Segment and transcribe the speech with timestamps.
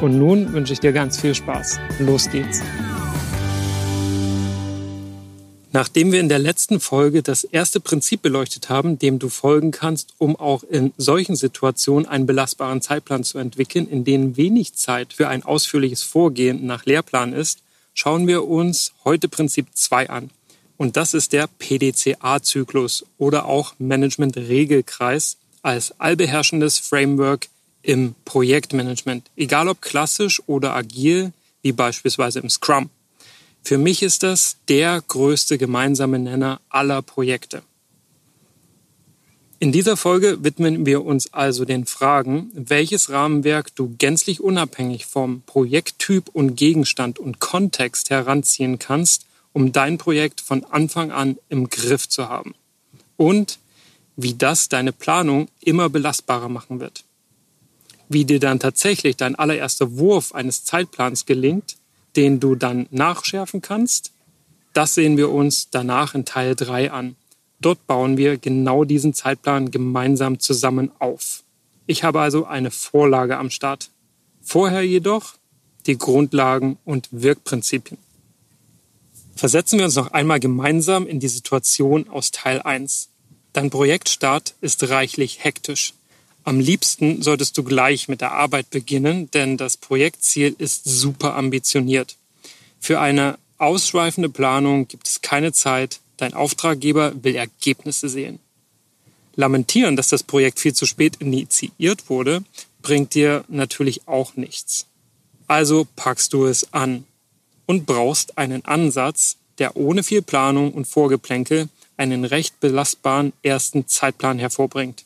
[0.00, 1.80] Und nun wünsche ich dir ganz viel Spaß.
[1.98, 2.60] Los geht's.
[5.72, 10.14] Nachdem wir in der letzten Folge das erste Prinzip beleuchtet haben, dem du folgen kannst,
[10.18, 15.28] um auch in solchen Situationen einen belastbaren Zeitplan zu entwickeln, in denen wenig Zeit für
[15.28, 17.58] ein ausführliches Vorgehen nach Lehrplan ist,
[17.92, 20.30] schauen wir uns heute Prinzip 2 an.
[20.76, 27.48] Und das ist der PDCA-Zyklus oder auch Management-Regelkreis als allbeherrschendes Framework
[27.82, 32.90] im Projektmanagement, egal ob klassisch oder agil, wie beispielsweise im Scrum.
[33.62, 37.62] Für mich ist das der größte gemeinsame Nenner aller Projekte.
[39.60, 45.42] In dieser Folge widmen wir uns also den Fragen, welches Rahmenwerk du gänzlich unabhängig vom
[45.42, 52.08] Projekttyp und Gegenstand und Kontext heranziehen kannst, um dein Projekt von Anfang an im Griff
[52.08, 52.54] zu haben.
[53.16, 53.58] Und
[54.14, 57.04] wie das deine Planung immer belastbarer machen wird.
[58.08, 61.76] Wie dir dann tatsächlich dein allererster Wurf eines Zeitplans gelingt,
[62.16, 64.12] den du dann nachschärfen kannst,
[64.72, 67.16] das sehen wir uns danach in Teil 3 an.
[67.60, 71.42] Dort bauen wir genau diesen Zeitplan gemeinsam zusammen auf.
[71.86, 73.90] Ich habe also eine Vorlage am Start.
[74.40, 75.34] Vorher jedoch
[75.86, 77.98] die Grundlagen und Wirkprinzipien.
[79.34, 83.08] Versetzen wir uns noch einmal gemeinsam in die Situation aus Teil 1.
[83.52, 85.94] Dein Projektstart ist reichlich hektisch.
[86.48, 92.16] Am liebsten solltest du gleich mit der Arbeit beginnen, denn das Projektziel ist super ambitioniert.
[92.80, 96.00] Für eine ausschweifende Planung gibt es keine Zeit.
[96.16, 98.38] Dein Auftraggeber will Ergebnisse sehen.
[99.36, 102.42] Lamentieren, dass das Projekt viel zu spät initiiert wurde,
[102.80, 104.86] bringt dir natürlich auch nichts.
[105.48, 107.04] Also packst du es an
[107.66, 114.38] und brauchst einen Ansatz, der ohne viel Planung und Vorgeplänkel einen recht belastbaren ersten Zeitplan
[114.38, 115.04] hervorbringt.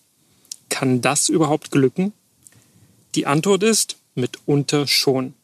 [0.72, 2.14] Kann das überhaupt glücken?
[3.14, 5.34] Die Antwort ist mitunter schon.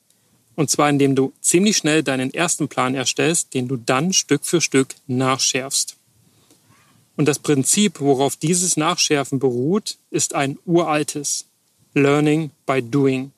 [0.56, 4.62] Und zwar indem du ziemlich schnell deinen ersten Plan erstellst, den du dann Stück für
[4.62, 5.96] Stück nachschärfst.
[7.18, 11.44] Und das Prinzip, worauf dieses Nachschärfen beruht, ist ein uraltes
[11.92, 13.32] Learning by Doing.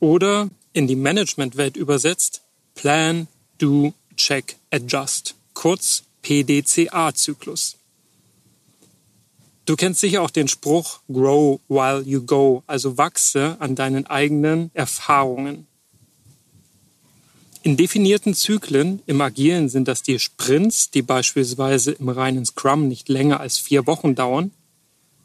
[0.00, 2.40] Oder in die Managementwelt übersetzt
[2.74, 7.76] Plan, Do, Check, Adjust, kurz PDCA-Zyklus.
[9.70, 14.72] Du kennst sicher auch den Spruch Grow while you go, also wachse an deinen eigenen
[14.74, 15.68] Erfahrungen.
[17.62, 23.08] In definierten Zyklen im Agilen sind das die Sprints, die beispielsweise im reinen Scrum nicht
[23.08, 24.50] länger als vier Wochen dauern.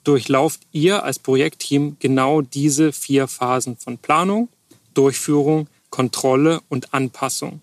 [0.04, 4.50] Durchlauft ihr als Projektteam genau diese vier Phasen von Planung,
[4.94, 7.62] Durchführung, Kontrolle und Anpassung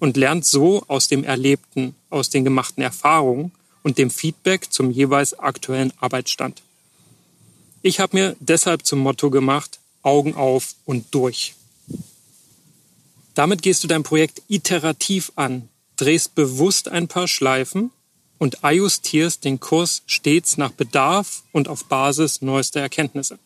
[0.00, 5.38] und lernt so aus dem Erlebten, aus den gemachten Erfahrungen und dem Feedback zum jeweils
[5.38, 6.62] aktuellen Arbeitsstand.
[7.82, 11.54] Ich habe mir deshalb zum Motto gemacht, Augen auf und durch.
[13.34, 17.90] Damit gehst du dein Projekt iterativ an, drehst bewusst ein paar Schleifen
[18.38, 23.38] und ajustierst den Kurs stets nach Bedarf und auf Basis neuester Erkenntnisse.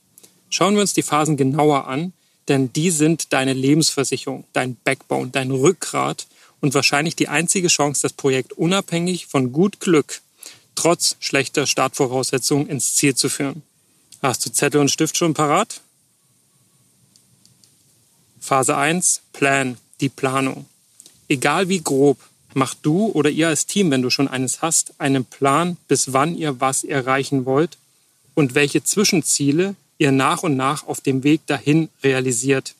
[0.50, 2.12] Schauen wir uns die Phasen genauer an,
[2.48, 6.26] denn die sind deine Lebensversicherung, dein Backbone, dein Rückgrat
[6.60, 10.22] und wahrscheinlich die einzige Chance, das Projekt unabhängig von gut Glück
[10.84, 13.62] trotz schlechter Startvoraussetzungen ins Ziel zu führen.
[14.20, 15.80] Hast du Zettel und Stift schon parat?
[18.38, 20.66] Phase 1, Plan, die Planung.
[21.26, 22.18] Egal wie grob,
[22.52, 26.36] macht du oder ihr als Team, wenn du schon eines hast, einen Plan, bis wann
[26.36, 27.78] ihr was erreichen wollt
[28.34, 32.74] und welche Zwischenziele ihr nach und nach auf dem Weg dahin realisiert.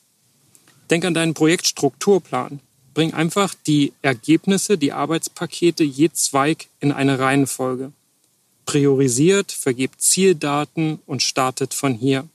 [0.91, 2.59] Denk an deinen Projektstrukturplan.
[2.95, 7.91] Bring einfach die Ergebnisse, die Arbeitspakete je Zweig in eine Reihenfolge.
[8.65, 12.27] Priorisiert, vergebt Zieldaten und startet von hier.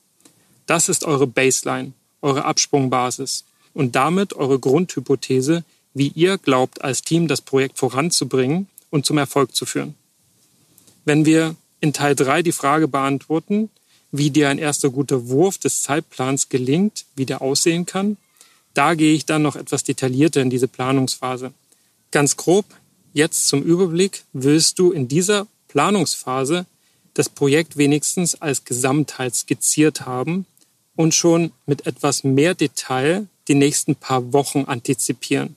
[0.66, 1.92] Das ist eure Baseline.
[2.22, 5.64] eure Absprungbasis und damit eure Grundhypothese,
[5.94, 9.94] wie ihr glaubt, als Team das Projekt voranzubringen und zum Erfolg zu führen.
[11.06, 13.70] Wenn wir in Teil 3 die Frage beantworten,
[14.12, 18.18] wie dir ein erster guter Wurf des Zeitplans gelingt, wie der aussehen kann,
[18.81, 21.53] da gehe ich dann noch etwas detaillierter in diese Planungsphase.
[22.12, 22.65] Ganz grob,
[23.12, 26.65] jetzt zum Überblick, willst du in dieser Planungsphase
[27.12, 30.47] das Projekt wenigstens als Gesamtheit skizziert haben
[30.97, 35.56] und schon mit etwas mehr Detail die nächsten paar Wochen antizipieren,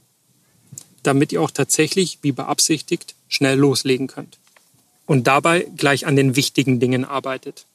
[1.04, 4.38] damit ihr auch tatsächlich, wie beabsichtigt, schnell loslegen könnt
[5.06, 7.68] und dabei gleich an den wichtigen Dingen arbeitet.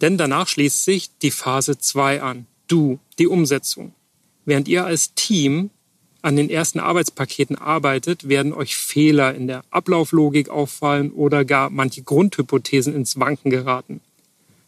[0.00, 3.92] Denn danach schließt sich die Phase 2 an, du, die Umsetzung.
[4.44, 5.70] Während ihr als Team
[6.22, 12.02] an den ersten Arbeitspaketen arbeitet, werden euch Fehler in der Ablauflogik auffallen oder gar manche
[12.02, 14.00] Grundhypothesen ins Wanken geraten.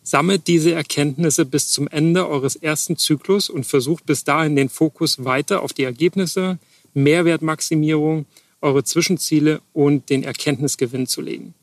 [0.02, 5.24] Sammelt diese Erkenntnisse bis zum Ende eures ersten Zyklus und versucht bis dahin den Fokus
[5.24, 6.58] weiter auf die Ergebnisse,
[6.94, 8.26] Mehrwertmaximierung,
[8.60, 11.54] eure Zwischenziele und den Erkenntnisgewinn zu legen.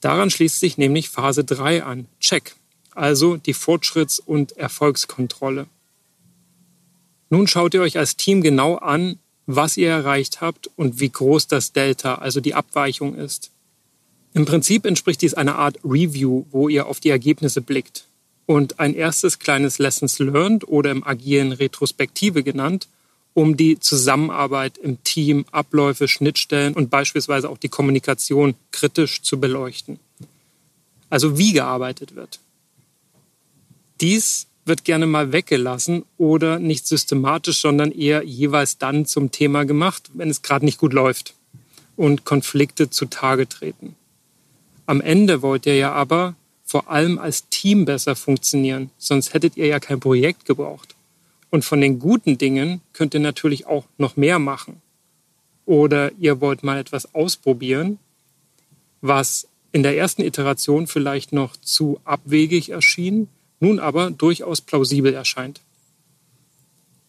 [0.00, 2.54] Daran schließt sich nämlich Phase 3 an, Check,
[2.98, 5.66] also die Fortschritts- und Erfolgskontrolle.
[7.30, 11.46] Nun schaut ihr euch als Team genau an, was ihr erreicht habt und wie groß
[11.46, 13.50] das Delta, also die Abweichung ist.
[14.34, 18.04] Im Prinzip entspricht dies einer Art Review, wo ihr auf die Ergebnisse blickt.
[18.46, 22.88] Und ein erstes kleines Lessons Learned oder im agilen Retrospektive genannt,
[23.34, 29.98] um die Zusammenarbeit im Team, Abläufe, Schnittstellen und beispielsweise auch die Kommunikation kritisch zu beleuchten.
[31.10, 32.40] Also wie gearbeitet wird.
[34.00, 40.10] Dies wird gerne mal weggelassen oder nicht systematisch, sondern eher jeweils dann zum Thema gemacht,
[40.14, 41.34] wenn es gerade nicht gut läuft
[41.96, 43.96] und Konflikte zutage treten.
[44.86, 46.34] Am Ende wollt ihr ja aber
[46.64, 50.94] vor allem als Team besser funktionieren, sonst hättet ihr ja kein Projekt gebraucht.
[51.50, 54.82] Und von den guten Dingen könnt ihr natürlich auch noch mehr machen.
[55.64, 57.98] Oder ihr wollt mal etwas ausprobieren,
[59.00, 63.28] was in der ersten Iteration vielleicht noch zu abwegig erschien,
[63.60, 65.60] nun aber durchaus plausibel erscheint.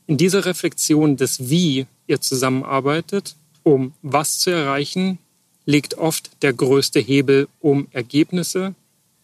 [0.08, 5.20] In dieser Reflexion des Wie ihr zusammenarbeitet, um was zu erreichen,
[5.66, 8.74] liegt oft der größte Hebel, um Ergebnisse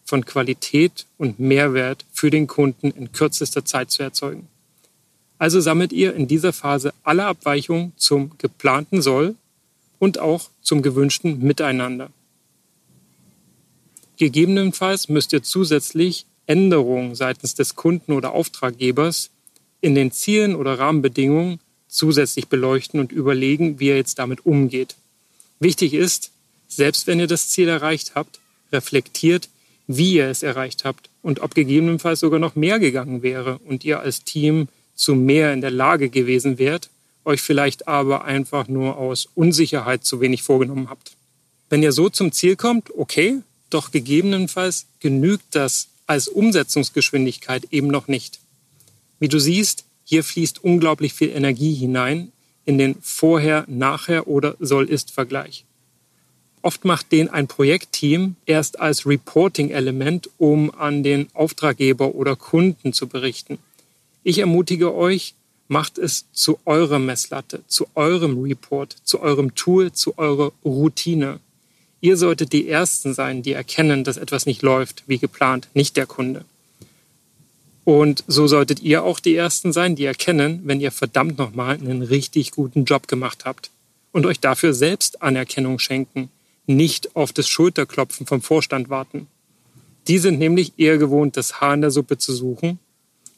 [0.04, 4.46] von Qualität und Mehrwert für den Kunden in kürzester Zeit zu erzeugen.
[5.38, 9.34] Also sammelt ihr in dieser Phase alle Abweichungen zum geplanten Soll
[9.98, 12.10] und auch zum gewünschten Miteinander.
[14.16, 19.30] Gegebenenfalls müsst ihr zusätzlich Änderungen seitens des Kunden oder Auftraggebers
[19.80, 24.96] in den Zielen oder Rahmenbedingungen zusätzlich beleuchten und überlegen, wie ihr jetzt damit umgeht.
[25.60, 26.30] Wichtig ist,
[26.68, 28.40] selbst wenn ihr das Ziel erreicht habt,
[28.72, 29.48] reflektiert,
[29.86, 34.00] wie ihr es erreicht habt und ob gegebenenfalls sogar noch mehr gegangen wäre und ihr
[34.00, 36.90] als Team zu mehr in der Lage gewesen wärt,
[37.24, 41.12] euch vielleicht aber einfach nur aus Unsicherheit zu wenig vorgenommen habt.
[41.68, 43.40] Wenn ihr so zum Ziel kommt, okay,
[43.70, 48.40] doch gegebenenfalls genügt das als Umsetzungsgeschwindigkeit eben noch nicht.
[49.18, 52.32] Wie du siehst, hier fließt unglaublich viel Energie hinein
[52.64, 55.64] in den Vorher-, Nachher- oder Soll-Ist-Vergleich.
[56.62, 63.06] Oft macht den ein Projektteam erst als Reporting-Element, um an den Auftraggeber oder Kunden zu
[63.06, 63.58] berichten.
[64.24, 65.34] Ich ermutige euch,
[65.68, 71.40] macht es zu eurer Messlatte, zu eurem Report, zu eurem Tool, zu eurer Routine.
[72.06, 76.06] Ihr solltet die Ersten sein, die erkennen, dass etwas nicht läuft wie geplant, nicht der
[76.06, 76.44] Kunde.
[77.82, 82.02] Und so solltet ihr auch die Ersten sein, die erkennen, wenn ihr verdammt nochmal einen
[82.02, 83.72] richtig guten Job gemacht habt.
[84.12, 86.30] Und euch dafür selbst Anerkennung schenken,
[86.66, 89.26] nicht auf das Schulterklopfen vom Vorstand warten.
[90.06, 92.78] Die sind nämlich eher gewohnt, das Haar in der Suppe zu suchen.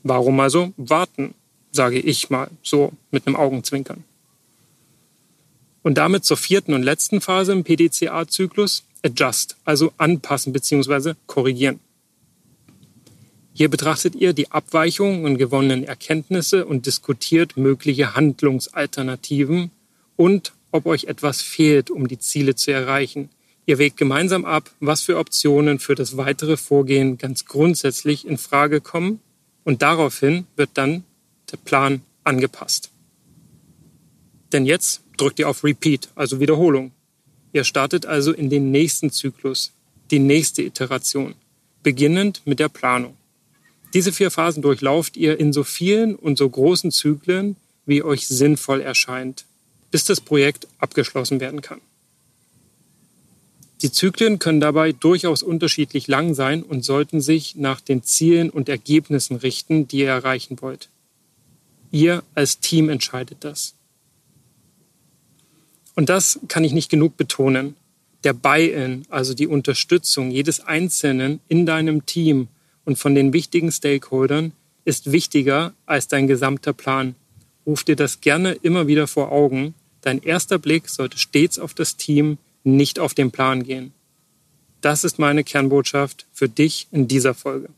[0.03, 1.33] Warum also warten,
[1.73, 4.05] sage ich mal so mit einem Augenzwinkern.
[5.89, 11.15] Und damit zur vierten und letzten Phase im PDCA-Zyklus, Adjust, also anpassen bzw.
[11.27, 11.81] korrigieren.
[13.55, 19.71] Hier betrachtet ihr die Abweichungen und gewonnenen Erkenntnisse und diskutiert mögliche Handlungsalternativen
[20.17, 23.31] und ob euch etwas fehlt, um die Ziele zu erreichen.
[23.65, 28.83] Ihr wägt gemeinsam ab, was für Optionen für das weitere Vorgehen ganz grundsätzlich in Frage
[28.83, 29.21] kommen
[29.65, 31.05] und daraufhin wird dann
[31.51, 32.91] der Plan angepasst.
[34.53, 36.93] Denn jetzt drückt ihr auf Repeat, also Wiederholung.
[37.53, 39.73] Ihr startet also in den nächsten Zyklus,
[40.11, 41.35] die nächste Iteration,
[41.83, 43.17] beginnend mit der Planung.
[43.95, 48.81] Diese vier Phasen durchlauft ihr in so vielen und so großen Zyklen, wie euch sinnvoll
[48.81, 49.45] erscheint,
[49.91, 51.81] bis das Projekt abgeschlossen werden kann.
[53.81, 58.69] Die Zyklen können dabei durchaus unterschiedlich lang sein und sollten sich nach den Zielen und
[58.69, 60.89] Ergebnissen richten, die ihr erreichen wollt.
[61.91, 63.75] Ihr als Team entscheidet das.
[65.99, 67.75] Und das kann ich nicht genug betonen.
[68.23, 72.47] Der Buy-in, also die Unterstützung jedes Einzelnen in deinem Team
[72.85, 74.53] und von den wichtigen Stakeholdern,
[74.85, 77.17] ist wichtiger als dein gesamter Plan.
[77.67, 79.75] Ruf dir das gerne immer wieder vor Augen.
[80.03, 83.93] Dein erster Blick sollte stets auf das Team, nicht auf den Plan gehen.
[84.81, 87.71] Das ist meine Kernbotschaft für dich in dieser Folge.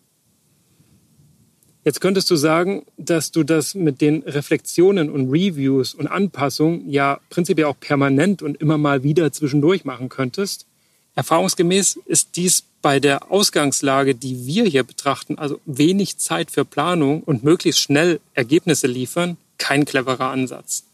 [1.83, 7.21] Jetzt könntest du sagen, dass du das mit den Reflexionen und Reviews und Anpassungen ja
[7.31, 10.67] prinzipiell auch permanent und immer mal wieder zwischendurch machen könntest.
[11.15, 17.23] Erfahrungsgemäß ist dies bei der Ausgangslage, die wir hier betrachten, also wenig Zeit für Planung
[17.23, 20.85] und möglichst schnell Ergebnisse liefern, kein cleverer Ansatz.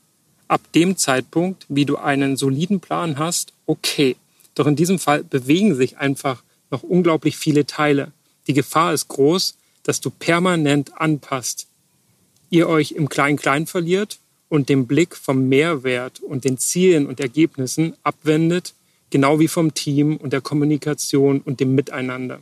[0.47, 4.17] Ab dem Zeitpunkt, wie du einen soliden Plan hast, okay.
[4.55, 8.13] Doch in diesem Fall bewegen sich einfach noch unglaublich viele Teile.
[8.47, 11.69] Die Gefahr ist groß, dass du permanent anpasst.
[12.51, 17.95] Ihr euch im Klein-Klein verliert und den Blick vom Mehrwert und den Zielen und Ergebnissen
[18.03, 18.75] abwendet,
[19.11, 22.41] genau wie vom Team und der Kommunikation und dem Miteinander.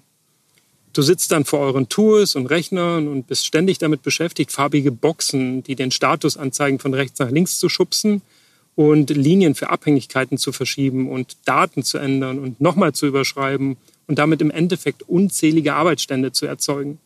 [0.95, 5.63] Du sitzt dann vor euren Tools und Rechnern und bist ständig damit beschäftigt, farbige Boxen,
[5.63, 8.23] die den Status anzeigen, von rechts nach links zu schubsen
[8.75, 14.19] und Linien für Abhängigkeiten zu verschieben und Daten zu ändern und nochmal zu überschreiben und
[14.19, 16.99] damit im Endeffekt unzählige Arbeitsstände zu erzeugen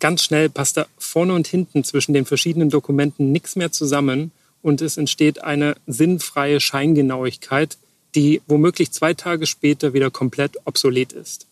[0.00, 4.32] ganz schnell passt da vorne und hinten zwischen den verschiedenen Dokumenten nichts mehr zusammen
[4.62, 7.76] und es entsteht eine sinnfreie Scheingenauigkeit,
[8.14, 11.46] die womöglich zwei Tage später wieder komplett obsolet ist.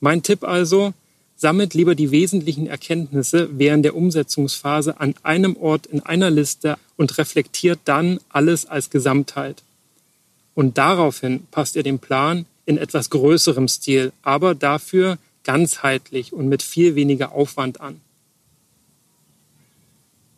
[0.00, 0.92] Mein Tipp also,
[1.36, 7.18] sammelt lieber die wesentlichen Erkenntnisse während der Umsetzungsphase an einem Ort in einer Liste und
[7.18, 9.62] reflektiert dann alles als Gesamtheit.
[10.54, 16.62] Und daraufhin passt ihr den Plan in etwas größerem Stil, aber dafür ganzheitlich und mit
[16.62, 18.00] viel weniger Aufwand an.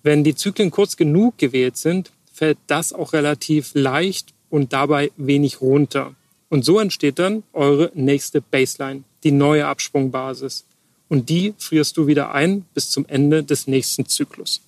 [0.03, 5.61] Wenn die Zyklen kurz genug gewählt sind, fällt das auch relativ leicht und dabei wenig
[5.61, 6.15] runter.
[6.51, 10.65] Und so entsteht dann eure nächste Baseline, die neue Absprungbasis.
[11.09, 14.61] Und die frierst du wieder ein bis zum Ende des nächsten Zyklus.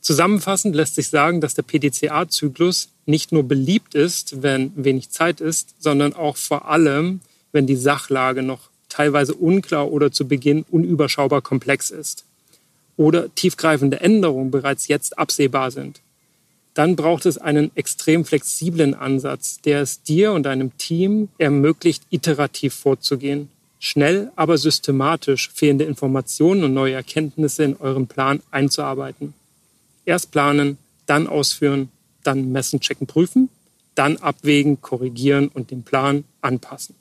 [0.00, 5.74] Zusammenfassend lässt sich sagen, dass der PDCA-Zyklus nicht nur beliebt ist, wenn wenig Zeit ist,
[5.78, 7.20] sondern auch vor allem,
[7.52, 12.24] wenn die Sachlage noch teilweise unklar oder zu Beginn unüberschaubar komplex ist
[12.96, 16.00] oder tiefgreifende Änderungen bereits jetzt absehbar sind.
[16.74, 22.74] Dann braucht es einen extrem flexiblen Ansatz, der es dir und deinem Team ermöglicht, iterativ
[22.74, 23.48] vorzugehen,
[23.78, 29.32] schnell, aber systematisch fehlende Informationen und neue Erkenntnisse in euren Plan einzuarbeiten.
[30.04, 31.90] Erst planen, dann ausführen,
[32.22, 33.48] dann messen, checken, prüfen,
[33.94, 36.94] dann abwägen, korrigieren und den Plan anpassen.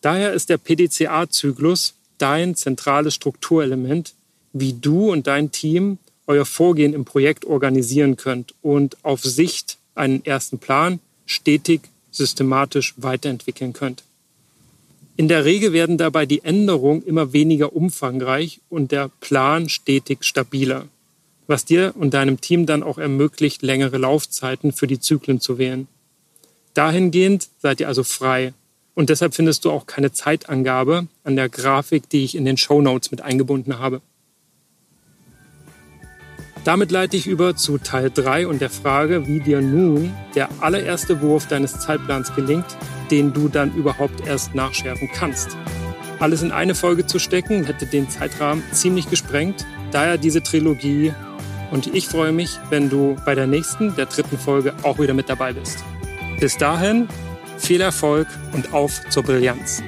[0.00, 4.14] Daher ist der PDCA-Zyklus dein zentrales Strukturelement,
[4.52, 10.24] wie du und dein Team euer Vorgehen im Projekt organisieren könnt und auf Sicht einen
[10.24, 14.04] ersten Plan stetig systematisch weiterentwickeln könnt.
[15.16, 20.86] In der Regel werden dabei die Änderungen immer weniger umfangreich und der Plan stetig stabiler,
[21.48, 25.88] was dir und deinem Team dann auch ermöglicht, längere Laufzeiten für die Zyklen zu wählen.
[26.74, 28.52] Dahingehend seid ihr also frei
[28.98, 32.82] und deshalb findest du auch keine Zeitangabe an der Grafik, die ich in den Show
[32.82, 34.00] Notes mit eingebunden habe.
[36.64, 41.22] Damit leite ich über zu Teil 3 und der Frage, wie dir nun der allererste
[41.22, 42.66] Wurf deines Zeitplans gelingt,
[43.12, 45.56] den du dann überhaupt erst nachschärfen kannst.
[46.18, 49.64] Alles in eine Folge zu stecken, hätte den Zeitrahmen ziemlich gesprengt.
[49.92, 51.14] Daher diese Trilogie.
[51.70, 55.28] Und ich freue mich, wenn du bei der nächsten, der dritten Folge auch wieder mit
[55.28, 55.84] dabei bist.
[56.40, 57.06] Bis dahin,
[57.58, 59.82] viel Erfolg und auf zur Brillanz.